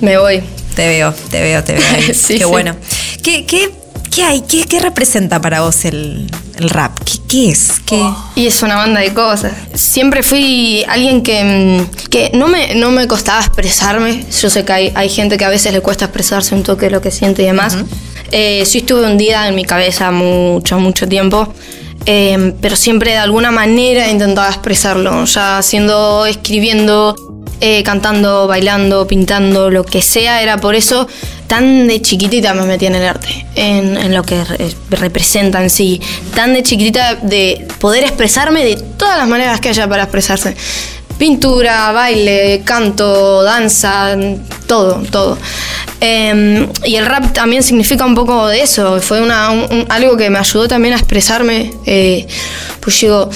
Me 0.00 0.18
voy. 0.18 0.42
Te 0.74 0.86
veo, 0.88 1.12
te 1.30 1.40
veo, 1.40 1.64
te 1.64 1.74
veo 1.74 1.84
ahí. 1.94 2.02
Sí, 2.14 2.34
qué 2.34 2.44
sí. 2.44 2.50
bueno. 2.50 2.76
¿Qué, 3.22 3.46
qué, 3.46 3.70
qué 4.14 4.22
hay? 4.24 4.42
¿Qué, 4.42 4.64
qué 4.64 4.78
representa 4.80 5.40
para 5.40 5.62
vos 5.62 5.84
el, 5.84 6.30
el 6.56 6.70
rap? 6.70 6.98
¿Qué, 7.04 7.18
qué 7.28 7.50
es? 7.50 7.80
¿Qué? 7.84 8.02
Y 8.34 8.46
es 8.46 8.62
una 8.62 8.76
banda 8.76 9.00
de 9.00 9.12
cosas. 9.12 9.52
Siempre 9.74 10.22
fui 10.22 10.84
alguien 10.88 11.22
que, 11.22 11.44
mm, 11.44 12.08
que 12.08 12.30
no, 12.34 12.48
me, 12.48 12.74
no 12.74 12.90
me 12.90 13.06
costaba 13.06 13.40
expresarme. 13.40 14.24
Yo 14.40 14.50
sé 14.50 14.64
que 14.64 14.72
hay, 14.72 14.92
hay 14.94 15.08
gente 15.08 15.36
que 15.36 15.44
a 15.44 15.48
veces 15.48 15.72
le 15.72 15.80
cuesta 15.80 16.06
expresarse 16.06 16.54
un 16.54 16.62
toque 16.62 16.86
de 16.86 16.92
lo 16.92 17.00
que 17.00 17.10
siente 17.10 17.42
y 17.42 17.46
demás. 17.46 17.76
Eh, 18.32 18.64
sí 18.66 18.78
estuve 18.78 19.04
hundida 19.04 19.48
en 19.48 19.54
mi 19.54 19.64
cabeza 19.64 20.10
mucho, 20.10 20.78
mucho 20.78 21.08
tiempo. 21.08 21.52
Eh, 22.04 22.54
pero 22.60 22.76
siempre 22.76 23.12
de 23.12 23.18
alguna 23.18 23.50
manera 23.50 24.08
intentaba 24.08 24.48
expresarlo, 24.48 25.24
ya 25.24 25.58
haciendo, 25.58 26.24
escribiendo, 26.26 27.16
eh, 27.60 27.82
cantando, 27.82 28.46
bailando, 28.46 29.06
pintando, 29.06 29.70
lo 29.70 29.82
que 29.84 30.02
sea, 30.02 30.42
era 30.42 30.58
por 30.58 30.74
eso 30.76 31.08
tan 31.46 31.86
de 31.88 32.00
chiquitita 32.02 32.54
me 32.54 32.62
metí 32.64 32.86
en 32.86 32.94
el 32.96 33.04
arte, 33.06 33.46
en, 33.54 33.96
en 33.96 34.14
lo 34.14 34.22
que 34.22 34.42
re- 34.44 34.74
representa 34.90 35.62
en 35.62 35.70
sí, 35.70 36.00
tan 36.34 36.54
de 36.54 36.62
chiquitita 36.62 37.14
de 37.16 37.66
poder 37.78 38.04
expresarme 38.04 38.64
de 38.64 38.76
todas 38.76 39.16
las 39.18 39.28
maneras 39.28 39.60
que 39.60 39.68
haya 39.70 39.88
para 39.88 40.02
expresarse. 40.04 40.56
Pintura, 41.18 41.92
baile, 41.92 42.60
canto, 42.64 43.42
danza, 43.42 44.14
todo, 44.66 45.02
todo. 45.10 45.38
Eh, 46.00 46.68
y 46.84 46.96
el 46.96 47.06
rap 47.06 47.32
también 47.32 47.62
significa 47.62 48.04
un 48.04 48.14
poco 48.14 48.48
de 48.48 48.60
eso. 48.60 49.00
Fue 49.00 49.22
una, 49.22 49.50
un- 49.50 49.60
un- 49.70 49.86
algo 49.88 50.14
que 50.18 50.28
me 50.28 50.38
ayudó 50.38 50.68
también 50.68 50.92
a 50.92 50.98
expresarme. 50.98 51.70
eh, 51.86 52.26
pues 52.80 53.00
digo, 53.00 53.30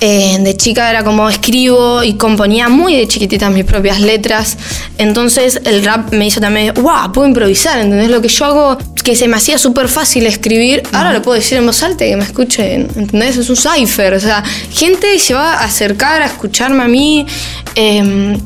eh, 0.00 0.38
de 0.40 0.56
chica 0.56 0.90
era 0.90 1.04
como 1.04 1.28
escribo 1.28 2.02
y 2.02 2.14
componía 2.14 2.68
muy 2.68 2.96
de 2.96 3.08
chiquitita 3.08 3.50
mis 3.50 3.64
propias 3.64 4.00
letras. 4.00 4.56
Entonces 4.98 5.60
el 5.64 5.84
rap 5.84 6.12
me 6.12 6.26
hizo 6.26 6.40
también, 6.40 6.74
wow, 6.74 7.12
puedo 7.12 7.26
improvisar, 7.26 7.78
¿entendés? 7.78 8.10
Lo 8.10 8.20
que 8.20 8.28
yo 8.28 8.44
hago, 8.44 8.78
que 9.02 9.16
se 9.16 9.28
me 9.28 9.36
hacía 9.36 9.58
súper 9.58 9.88
fácil 9.88 10.26
escribir, 10.26 10.82
ahora 10.92 11.12
lo 11.12 11.22
puedo 11.22 11.36
decir 11.36 11.58
en 11.58 11.66
voz 11.66 11.82
alta 11.82 12.06
y 12.06 12.10
que 12.10 12.16
me 12.16 12.24
escuchen, 12.24 12.88
¿entendés? 12.96 13.36
Es 13.36 13.50
un 13.50 13.56
cipher, 13.56 14.14
o 14.14 14.20
sea, 14.20 14.42
gente 14.70 15.18
se 15.18 15.34
va 15.34 15.54
a 15.54 15.64
acercar 15.64 16.22
a 16.22 16.26
escucharme 16.26 16.82
a 16.82 16.88
mí. 16.88 17.26
eh, 17.74 18.36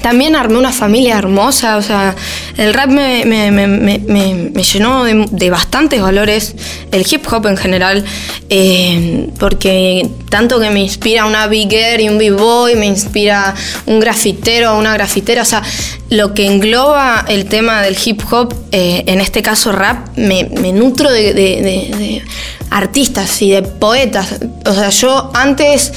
también 0.00 0.34
armé 0.36 0.56
una 0.58 0.72
familia 0.72 1.18
hermosa, 1.18 1.76
o 1.76 1.82
sea, 1.82 2.14
el 2.56 2.72
rap 2.74 2.88
me, 2.88 3.24
me- 3.24 3.50
me- 3.50 4.62
llenó 4.62 5.04
de, 5.04 5.50
bastantes 5.50 6.00
valores, 6.00 6.54
el 6.92 7.04
hip 7.10 7.24
hop 7.30 7.46
en 7.46 7.56
general, 7.56 8.04
eh, 8.48 9.28
porque 9.38 10.08
tanto 10.30 10.58
que 10.60 10.70
me 10.70 10.80
inspira 10.80 11.26
una 11.26 11.46
bigger 11.46 12.00
y 12.00 12.08
un 12.08 12.18
b-boy, 12.18 12.76
me 12.76 12.86
inspira 12.86 13.54
un 13.86 14.00
grafitero 14.00 14.78
una 14.78 14.94
grafitera, 14.94 15.42
o 15.42 15.44
sea, 15.44 15.62
lo 16.10 16.34
que 16.34 16.46
engloba 16.46 17.24
el 17.28 17.46
tema 17.46 17.82
del 17.82 17.96
hip 18.02 18.22
hop, 18.30 18.54
eh, 18.72 19.04
en 19.06 19.20
este 19.20 19.42
caso 19.42 19.72
rap, 19.72 20.08
me, 20.16 20.44
nutro 20.72 21.10
de- 21.10 21.34
de- 21.34 21.62
de 21.62 22.22
artistas 22.70 23.42
y 23.42 23.50
de 23.50 23.62
poetas, 23.62 24.36
o 24.64 24.72
sea, 24.74 24.88
yo 24.88 25.30
antes 25.34 25.92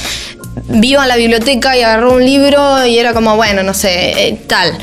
vivo 0.68 1.02
en 1.02 1.08
la 1.08 1.16
biblioteca 1.16 1.78
y 1.78 1.82
agarró 1.82 2.14
un 2.14 2.26
libro 2.26 2.86
y 2.86 2.98
era 2.98 3.14
como, 3.14 3.36
bueno, 3.36 3.64
no 3.64 3.74
sé, 3.74 4.28
eh, 4.28 4.42
tal. 4.48 4.78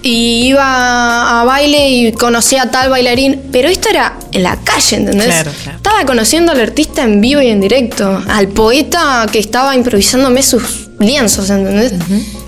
Y 0.00 0.46
iba 0.48 1.40
a 1.40 1.44
baile 1.44 1.90
y 1.90 2.12
conocía 2.12 2.62
a 2.62 2.70
tal 2.70 2.88
bailarín, 2.88 3.42
pero 3.50 3.68
esto 3.68 3.88
era 3.90 4.16
en 4.32 4.44
la 4.44 4.56
calle, 4.62 4.96
¿entendés? 4.96 5.26
Claro, 5.26 5.50
claro. 5.62 5.76
Estaba 5.76 6.06
conociendo 6.06 6.52
al 6.52 6.60
artista 6.60 7.02
en 7.02 7.20
vivo 7.20 7.42
y 7.42 7.48
en 7.48 7.60
directo, 7.60 8.22
al 8.28 8.48
poeta 8.48 9.26
que 9.30 9.40
estaba 9.40 9.74
improvisándome 9.74 10.42
sus 10.42 10.88
lienzos, 11.00 11.50
¿entendés? 11.50 11.94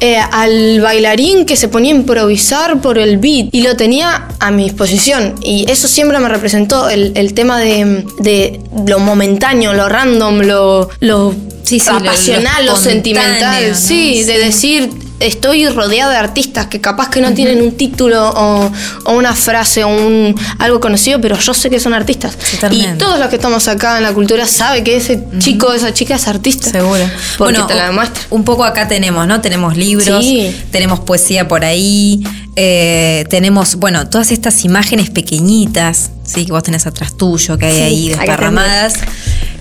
Eh, 0.01 0.17
al 0.17 0.81
bailarín 0.81 1.45
que 1.45 1.57
se 1.57 1.69
ponía 1.69 1.93
a 1.93 1.97
improvisar 1.97 2.81
por 2.81 2.99
el 2.99 3.19
beat 3.19 3.49
y 3.53 3.63
lo 3.63 3.77
tenía 3.77 4.29
a 4.39 4.51
mi 4.51 4.65
disposición. 4.65 5.35
Y 5.43 5.71
eso 5.71 5.89
siempre 5.89 6.19
me 6.21 6.29
representó 6.29 6.89
el, 6.89 7.13
el 7.17 7.35
tema 7.35 7.59
de, 7.59 8.05
de 8.21 8.61
lo 8.87 9.01
momentáneo, 9.01 9.73
lo 9.73 9.89
random, 9.89 10.41
lo, 10.43 10.89
lo 11.01 11.35
Sí, 11.71 11.81
sí, 11.81 11.87
lo- 11.87 11.93
lo 12.01 12.11
apasional, 12.11 12.67
lo, 12.67 12.73
espontáneo, 12.73 12.77
sentimental. 12.77 13.71
¿no? 13.71 13.77
Sí, 13.77 14.25
de 14.25 14.39
decir, 14.39 14.91
estoy 15.21 15.69
rodeada 15.69 16.11
de 16.13 16.17
artistas 16.19 16.67
que 16.67 16.81
capaz 16.81 17.11
que 17.11 17.21
no 17.21 17.33
tienen 17.35 17.61
un 17.63 17.73
título 17.77 18.31
o, 18.31 18.73
o 19.05 19.13
una 19.13 19.35
frase 19.35 19.85
o 19.85 19.89
un, 19.89 20.35
algo 20.59 20.81
conocido, 20.81 21.21
pero 21.21 21.39
yo 21.39 21.53
sé 21.55 21.69
que 21.71 21.79
son 21.79 21.93
artistas. 21.95 22.37
Y 22.71 22.87
todos 22.99 23.19
los 23.19 23.29
que 23.29 23.37
estamos 23.37 23.69
acá 23.69 23.99
en 23.99 24.03
la 24.03 24.13
cultura 24.13 24.47
sabe 24.47 24.83
que 24.83 24.97
ese 24.97 25.23
chico, 25.39 25.73
esa 25.73 25.93
chica 25.93 26.17
es 26.17 26.27
artista. 26.27 26.71
Seguro. 26.71 27.05
Porque 27.39 27.53
Bueno, 27.53 27.67
te 27.67 27.75
la 27.75 27.87
demuestra. 27.87 28.23
Un 28.31 28.45
poco 28.45 28.65
acá 28.65 28.89
tenemos, 28.89 29.27
¿no? 29.27 29.41
Tenemos 29.41 29.77
libros, 29.77 30.25
Sí. 30.25 30.57
tenemos 30.73 31.01
poesía 31.01 31.47
por 31.49 31.65
ahí, 31.65 32.25
eh, 32.57 33.25
tenemos, 33.29 33.77
bueno, 33.77 34.09
todas 34.09 34.33
estas 34.33 34.65
imágenes 34.65 35.11
pequeñitas, 35.11 36.11
¿sí? 36.25 36.47
Que 36.47 36.53
vos 36.53 36.63
tenés 36.63 36.87
atrás 36.87 37.17
tuyo, 37.17 37.59
que 37.59 37.67
hay 37.67 37.75
Sí, 37.77 37.83
ahí 37.83 38.09
desparramadas. 38.09 38.95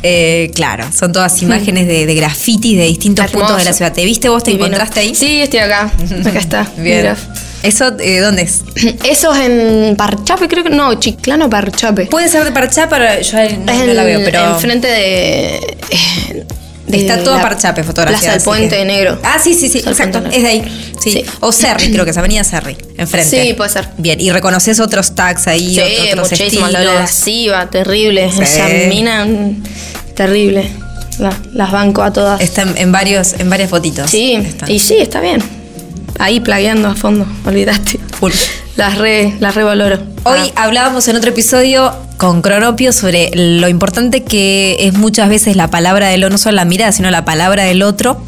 Eh, 0.01 0.51
claro, 0.55 0.85
son 0.97 1.11
todas 1.11 1.41
imágenes 1.41 1.85
de, 1.87 2.05
de 2.05 2.15
grafitis 2.15 2.77
de 2.77 2.85
distintos 2.85 3.25
Hermoso. 3.25 3.39
puntos 3.45 3.57
de 3.57 3.65
la 3.69 3.73
ciudad. 3.73 3.91
¿Te 3.93 4.05
viste 4.05 4.29
vos? 4.29 4.43
¿Te 4.43 4.51
Divino. 4.51 4.67
encontraste 4.67 5.01
ahí? 5.01 5.13
Sí, 5.15 5.41
estoy 5.41 5.59
acá. 5.59 5.91
Acá 6.25 6.39
está. 6.39 6.63
Bien. 6.77 6.97
Mira. 6.97 7.17
¿Eso 7.63 7.91
eh, 7.99 8.19
dónde 8.19 8.43
es? 8.43 8.61
Eso 9.03 9.33
es 9.33 9.39
en 9.49 9.95
Parchape, 9.97 10.47
creo 10.47 10.63
que. 10.63 10.69
No, 10.69 10.93
Chiclano 10.95 11.49
Parchape. 11.49 12.05
Puede 12.05 12.29
ser 12.29 12.45
de 12.45 12.51
Parchá, 12.53 12.87
pero 12.89 13.05
yo 13.21 13.37
no, 13.65 13.85
no 13.85 13.93
la 13.93 14.03
veo, 14.05 14.21
pero. 14.23 14.53
Enfrente 14.53 14.87
de. 14.87 16.47
Está 16.91 17.23
todo 17.23 17.35
la 17.37 17.41
Parchape 17.41 17.83
fotografía. 17.83 18.19
Plaza 18.19 18.33
del 18.33 18.41
Puente 18.43 18.77
que- 18.77 18.85
Negro. 18.85 19.19
Ah, 19.23 19.37
sí, 19.43 19.53
sí, 19.53 19.69
sí, 19.69 19.79
Plaza 19.79 20.03
exacto. 20.05 20.29
Es 20.29 20.41
de 20.43 20.47
ahí. 20.49 20.93
Sí. 21.01 21.11
Sí. 21.11 21.25
O 21.39 21.51
Serri, 21.51 21.91
creo 21.91 22.03
que 22.05 22.11
es 22.11 22.17
Avenida 22.17 22.43
Serri, 22.43 22.75
enfrente. 22.97 23.43
Sí, 23.45 23.53
puede 23.53 23.69
ser. 23.69 23.87
Bien, 23.97 24.19
y 24.19 24.31
reconoces 24.31 24.79
otros 24.79 25.15
tags 25.15 25.47
ahí, 25.47 25.75
Sí, 25.75 26.09
otros 26.11 26.31
estilos. 26.31 26.71
La 26.71 26.83
lasciva, 26.83 27.69
terrible. 27.69 28.31
Sí. 28.31 28.41
Esa 28.41 28.67
mina, 28.89 29.25
terrible. 30.15 30.69
La- 31.19 31.37
las 31.53 31.71
banco 31.71 32.01
a 32.01 32.11
todas. 32.13 32.41
Está 32.41 32.61
en, 32.63 32.77
en 32.77 32.91
varios, 32.91 33.33
en 33.33 33.49
varias 33.49 33.69
fotitos. 33.69 34.09
sí, 34.09 34.33
Están. 34.35 34.71
y 34.71 34.79
sí, 34.79 34.95
está 34.99 35.19
bien. 35.19 35.41
Ahí 36.17 36.39
plagueando 36.39 36.87
a 36.89 36.95
fondo, 36.95 37.25
olvidaste. 37.45 37.99
Full. 38.19 38.31
Las 38.75 38.97
re, 38.97 39.33
las 39.39 39.55
revaloro. 39.55 39.99
Hoy 40.23 40.51
hablábamos 40.55 41.07
en 41.07 41.15
otro 41.17 41.29
episodio 41.31 41.93
con 42.19 42.41
Cronopio 42.41 42.91
sobre 42.91 43.31
lo 43.33 43.69
importante 43.69 44.25
que 44.25 44.75
es 44.81 44.93
muchas 44.93 45.29
veces 45.29 45.55
la 45.55 45.69
palabra 45.69 46.09
del 46.09 46.25
otro, 46.25 46.31
no 46.33 46.37
solo 46.37 46.57
la 46.57 46.65
mirada, 46.65 46.91
sino 46.91 47.09
la 47.09 47.23
palabra 47.23 47.63
del 47.63 47.81
otro, 47.81 48.21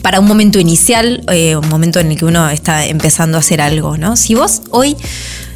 para 0.00 0.20
un 0.20 0.28
momento 0.28 0.60
inicial, 0.60 1.24
eh, 1.28 1.56
un 1.56 1.68
momento 1.68 1.98
en 1.98 2.12
el 2.12 2.16
que 2.16 2.24
uno 2.24 2.48
está 2.50 2.86
empezando 2.86 3.36
a 3.36 3.40
hacer 3.40 3.60
algo, 3.60 3.96
¿no? 3.96 4.14
Si 4.14 4.36
vos 4.36 4.62
hoy 4.70 4.96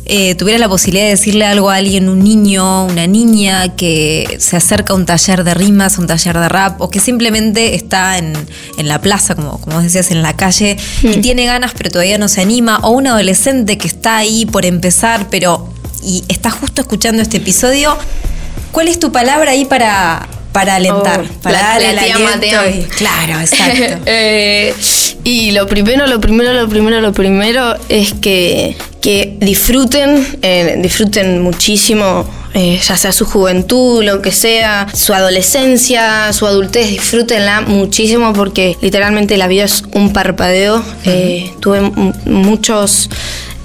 eh, 0.05 0.35
tuvieras 0.35 0.61
la 0.61 0.69
posibilidad 0.69 1.05
de 1.05 1.11
decirle 1.11 1.45
algo 1.45 1.71
a 1.71 1.77
alguien, 1.77 2.09
un 2.09 2.25
niño, 2.25 2.87
una 2.87 3.07
niña 3.07 3.77
que 3.77 4.37
se 4.41 4.57
acerca 4.57 4.93
a 4.93 4.97
un 4.97 5.07
taller 5.07 5.45
de 5.45 5.55
rimas, 5.55 5.97
un 5.99 6.09
taller 6.09 6.37
de 6.41 6.49
rap, 6.49 6.81
o 6.81 6.91
que 6.91 6.99
simplemente 6.99 7.77
está 7.77 8.19
en, 8.19 8.33
en 8.79 8.89
la 8.89 9.01
plaza, 9.01 9.37
como, 9.37 9.61
como 9.61 9.81
decías, 9.81 10.11
en 10.11 10.23
la 10.23 10.35
calle, 10.35 10.77
y 11.05 11.19
tiene 11.21 11.47
ganas 11.47 11.71
pero 11.79 11.91
todavía 11.91 12.19
no 12.19 12.27
se 12.27 12.41
anima, 12.41 12.81
o 12.83 12.91
un 12.91 13.07
adolescente 13.07 13.79
que 13.79 13.87
está 13.87 14.17
ahí 14.17 14.45
por 14.45 14.67
empezar, 14.67 15.29
pero 15.31 15.69
y 16.07 16.25
está 16.29 16.51
justo 16.51 16.83
escuchando 16.83 17.21
este 17.21 17.39
episodio, 17.39 17.99
¿cuál 18.71 18.87
es 18.87 19.01
tu 19.01 19.11
palabra 19.11 19.51
ahí 19.51 19.65
para, 19.65 20.29
para 20.53 20.77
alentar? 20.77 21.27
Oh, 21.29 21.43
para 21.43 21.79
la 21.81 21.91
el 21.91 21.99
y- 22.71 22.85
Claro, 22.85 23.41
exacto. 23.41 23.99
Eh, 24.07 24.73
y 25.25 25.51
lo 25.51 25.67
primero, 25.67 26.07
lo 26.07 26.21
primero, 26.21 26.53
lo 26.53 26.69
primero, 26.69 27.01
lo 27.01 27.13
primero 27.13 27.75
es 27.89 28.15
que, 28.15 28.77
que 29.03 29.37
disfruten, 29.41 30.25
eh, 30.43 30.77
disfruten 30.81 31.43
muchísimo, 31.43 32.25
eh, 32.55 32.81
ya 32.81 32.97
sea 32.97 33.11
su 33.11 33.27
juventud, 33.27 34.05
lo 34.05 34.23
que 34.23 34.31
sea, 34.31 34.87
su 34.95 35.13
adolescencia, 35.13 36.33
su 36.33 36.47
adultez, 36.47 36.89
disfrútenla 36.89 37.63
muchísimo 37.63 38.33
porque 38.33 38.77
literalmente 38.81 39.37
la 39.37 39.49
vida 39.49 39.65
es 39.65 39.83
un 39.93 40.13
parpadeo. 40.13 40.85
Tuve 41.59 41.81
muchos 42.27 43.11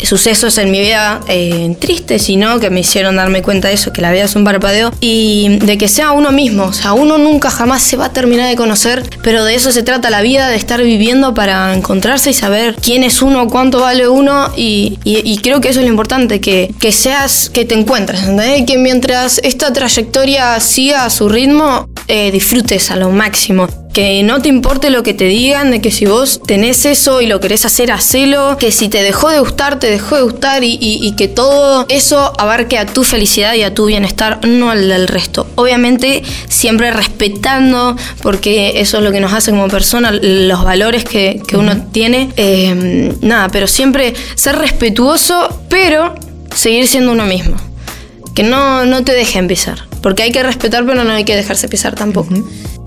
sucesos 0.04 0.58
en 0.58 0.72
mi 0.72 0.80
vida 0.80 1.22
eh, 1.28 1.76
tristes 1.80 2.30
y 2.30 2.38
no 2.38 2.60
que 2.60 2.70
me 2.70 2.82
hicieron 2.82 3.16
darme 3.16 3.42
cuenta 3.42 3.68
de 3.68 3.76
eso, 3.76 3.94
que 3.94 4.02
la 4.02 4.12
vida 4.12 4.26
es 4.26 4.36
un 4.36 4.44
parpadeo 4.44 4.92
y 5.00 5.60
de 5.60 5.78
que 5.78 5.88
sea 5.88 6.12
uno 6.12 6.32
mismo, 6.32 6.66
o 6.66 6.74
sea, 6.74 6.94
uno 6.94 7.18
nunca 7.18 7.50
jamás 7.50 7.84
se 7.84 7.98
va 7.98 8.06
a 8.06 8.14
terminar 8.14 8.50
de 8.50 8.56
conocer, 8.56 9.04
pero 9.24 9.44
de 9.46 9.56
eso 9.56 9.72
se 9.72 9.84
trata 9.84 10.10
la 10.10 10.22
vida, 10.22 10.50
de 10.50 10.56
estar 10.56 10.82
viviendo 10.82 11.34
para 11.34 11.74
encontrarse 11.74 12.32
y 12.32 12.34
saber 12.34 12.76
quién 12.82 13.04
es 13.04 13.22
uno, 13.22 13.48
cuánto 13.48 13.80
vale 13.80 14.08
uno 14.08 14.52
y, 14.56 14.98
creo 15.42 15.60
que 15.60 15.70
eso 15.70 15.80
es 15.80 15.86
lo 15.86 15.92
importante, 15.92 16.40
que, 16.40 16.72
que 16.80 16.92
seas, 16.92 17.50
que 17.50 17.66
te 17.66 17.74
encuentres, 17.74 18.22
¿entendés? 18.22 18.66
que 18.66 18.78
mientras 18.78 19.40
esta 19.44 19.74
trayectoria 19.74 20.60
siga 20.60 21.06
a 21.06 21.10
su 21.10 21.30
ritmo, 21.30 21.88
eh, 22.08 22.32
disfrutes 22.32 22.92
a 22.92 22.96
lo 22.96 23.10
máximo. 23.10 23.81
Que 23.94 24.24
no 24.24 24.42
te 24.42 24.48
importe 24.48 24.90
lo 24.90 25.04
que 25.04 25.14
te 25.14 25.26
digan, 25.26 25.70
de 25.70 25.82
que 25.82 25.92
si 25.92 26.06
vos 26.06 26.42
tenés 26.48 26.86
eso 26.86 27.20
y 27.20 27.26
lo 27.28 27.42
querés 27.42 27.66
hacer, 27.66 27.92
hacelo. 27.92 28.56
Que 28.58 28.72
si 28.72 28.88
te 28.88 29.04
dejó 29.04 29.30
de 29.30 29.40
gustar, 29.42 29.80
te 29.80 29.90
dejó 29.90 30.16
de 30.16 30.22
gustar 30.22 30.64
y, 30.64 30.78
y- 30.80 31.06
y 31.06 31.12
que 31.18 31.28
todo 31.28 31.86
eso 31.90 32.32
abarque 32.38 32.78
a 32.78 32.86
tu 32.86 33.04
felicidad 33.04 33.54
y 33.56 33.64
a 33.64 33.74
tu 33.74 33.88
bienestar, 33.88 34.40
no 34.48 34.72
al 34.72 34.88
del 34.88 35.10
resto. 35.10 35.46
Obviamente 35.56 36.24
siempre 36.48 36.90
respetando, 36.92 37.98
porque 38.22 38.80
eso 38.80 39.00
es 39.00 39.04
lo 39.04 39.12
que 39.12 39.20
nos 39.20 39.34
hace 39.34 39.52
como 39.52 39.68
persona, 39.68 40.12
los 40.12 40.64
valores 40.64 41.04
que, 41.04 41.42
que 41.46 41.58
uno 41.58 41.88
tiene. 41.92 42.30
Eh, 42.38 43.14
nada, 43.22 43.50
pero 43.50 43.68
siempre 43.68 44.14
ser 44.36 44.56
respetuoso, 44.58 45.64
pero 45.68 46.16
seguir 46.56 46.88
siendo 46.88 47.12
uno 47.12 47.26
mismo. 47.26 47.58
Que 48.34 48.44
no, 48.44 48.86
no 48.86 49.04
te 49.04 49.12
dejen 49.12 49.50
pisar. 49.50 49.91
Porque 50.02 50.24
hay 50.24 50.32
que 50.32 50.44
respetar, 50.44 50.86
pero 50.86 51.04
no 51.04 51.12
hay 51.12 51.24
que 51.24 51.36
dejarse 51.36 51.68
pisar 51.68 51.96
tampoco. 51.96 52.34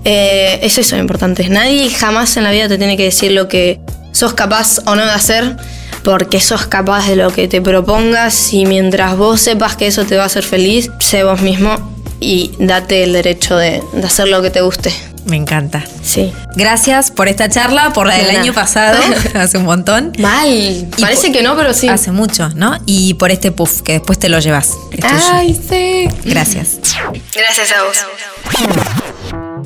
Eh, 0.03 0.59
es 0.61 0.77
eso 0.77 0.95
lo 0.95 1.01
importante. 1.01 1.47
Nadie 1.49 1.89
jamás 1.89 2.37
en 2.37 2.43
la 2.43 2.51
vida 2.51 2.67
te 2.67 2.77
tiene 2.77 2.97
que 2.97 3.03
decir 3.03 3.31
lo 3.31 3.47
que 3.47 3.79
sos 4.11 4.33
capaz 4.33 4.79
o 4.85 4.95
no 4.95 5.05
de 5.05 5.11
hacer, 5.11 5.55
porque 6.03 6.39
sos 6.39 6.67
capaz 6.67 7.07
de 7.07 7.15
lo 7.15 7.31
que 7.31 7.47
te 7.47 7.61
propongas 7.61 8.53
y 8.53 8.65
mientras 8.65 9.17
vos 9.17 9.41
sepas 9.41 9.75
que 9.75 9.87
eso 9.87 10.05
te 10.05 10.17
va 10.17 10.23
a 10.23 10.27
hacer 10.27 10.43
feliz, 10.43 10.91
sé 10.99 11.23
vos 11.23 11.41
mismo 11.41 11.94
y 12.25 12.51
date 12.59 13.03
el 13.03 13.13
derecho 13.13 13.55
de, 13.57 13.81
de 13.93 14.05
hacer 14.05 14.27
lo 14.27 14.41
que 14.41 14.49
te 14.49 14.61
guste. 14.61 14.91
Me 15.25 15.37
encanta. 15.37 15.83
Sí. 16.03 16.31
Gracias 16.55 17.09
por 17.09 17.27
esta 17.27 17.49
charla, 17.49 17.93
por 17.93 18.05
la 18.05 18.15
del 18.15 18.27
nada. 18.27 18.41
año 18.41 18.53
pasado, 18.53 18.99
hace 19.35 19.57
un 19.57 19.65
montón. 19.65 20.13
Mal. 20.19 20.47
Y 20.49 20.87
Parece 21.01 21.31
que 21.31 21.41
no, 21.41 21.55
pero 21.55 21.73
sí. 21.73 21.87
Hace 21.87 22.11
mucho, 22.11 22.49
¿no? 22.49 22.77
Y 22.85 23.15
por 23.15 23.31
este 23.31 23.51
puff, 23.51 23.81
que 23.81 23.93
después 23.93 24.19
te 24.19 24.29
lo 24.29 24.39
llevas. 24.39 24.69
Tuyo. 24.91 25.07
Ay, 25.31 25.59
sí. 25.67 26.07
Gracias. 26.25 26.77
Gracias 27.33 27.71
a 27.71 27.83
vos. 27.83 29.14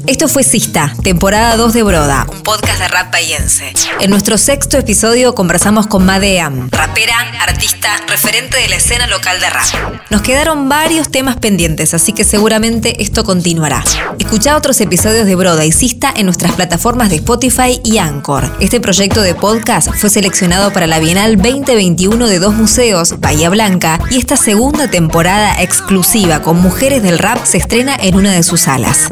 Esto 0.09 0.27
fue 0.27 0.41
Sista, 0.41 0.91
temporada 1.03 1.55
2 1.55 1.71
de 1.71 1.83
Broda, 1.83 2.25
un 2.31 2.41
podcast 2.41 2.79
de 2.79 2.87
rap 2.87 3.11
bahiense. 3.13 3.71
En 3.99 4.09
nuestro 4.09 4.39
sexto 4.39 4.75
episodio 4.75 5.35
conversamos 5.35 5.85
con 5.85 6.03
Madeam, 6.03 6.67
rapera, 6.71 7.13
artista, 7.39 7.89
referente 8.07 8.57
de 8.57 8.69
la 8.69 8.77
escena 8.77 9.05
local 9.05 9.39
de 9.39 9.51
rap. 9.51 9.67
Nos 10.09 10.23
quedaron 10.23 10.67
varios 10.67 11.11
temas 11.11 11.35
pendientes, 11.35 11.93
así 11.93 12.11
que 12.13 12.23
seguramente 12.23 13.03
esto 13.03 13.23
continuará. 13.23 13.83
Escuchá 14.17 14.57
otros 14.57 14.81
episodios 14.81 15.27
de 15.27 15.35
Broda 15.35 15.63
y 15.63 15.71
Sista 15.71 16.11
en 16.15 16.25
nuestras 16.25 16.53
plataformas 16.53 17.11
de 17.11 17.17
Spotify 17.17 17.79
y 17.83 17.99
Anchor. 17.99 18.51
Este 18.59 18.81
proyecto 18.81 19.21
de 19.21 19.35
podcast 19.35 19.93
fue 19.93 20.09
seleccionado 20.09 20.73
para 20.73 20.87
la 20.87 20.97
Bienal 20.97 21.35
2021 21.39 22.25
de 22.25 22.39
dos 22.39 22.55
museos, 22.55 23.19
Bahía 23.19 23.51
Blanca, 23.51 23.99
y 24.09 24.17
esta 24.17 24.37
segunda 24.37 24.89
temporada 24.89 25.61
exclusiva 25.61 26.41
con 26.41 26.59
mujeres 26.59 27.03
del 27.03 27.19
rap 27.19 27.45
se 27.45 27.57
estrena 27.57 27.95
en 27.95 28.15
una 28.15 28.33
de 28.33 28.41
sus 28.41 28.61
salas. 28.61 29.07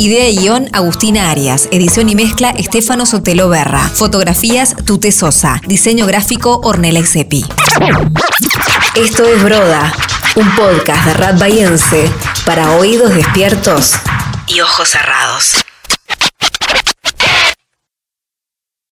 Idea 0.00 0.28
y 0.28 0.36
guion 0.36 0.68
Agustina 0.72 1.28
Arias. 1.28 1.68
Edición 1.72 2.08
y 2.08 2.14
mezcla 2.14 2.50
Estefano 2.50 3.04
Sotelo 3.04 3.48
Berra. 3.48 3.80
Fotografías 3.80 4.76
Tute 4.84 5.10
Sosa. 5.10 5.60
Diseño 5.66 6.06
gráfico 6.06 6.60
Ornella 6.62 7.00
Exepi. 7.00 7.44
Esto 8.94 9.24
es 9.24 9.42
Broda, 9.42 9.92
un 10.36 10.54
podcast 10.54 11.04
de 11.04 11.14
rap 11.14 11.40
bahiense 11.40 12.10
para 12.46 12.76
oídos 12.76 13.12
despiertos 13.12 13.94
y 14.46 14.60
ojos 14.60 14.88
cerrados. 14.88 15.67